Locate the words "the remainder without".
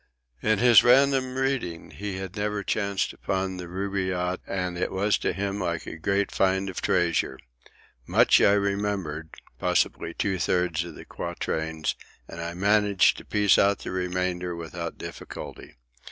13.77-14.97